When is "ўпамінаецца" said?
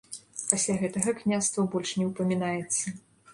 2.09-2.97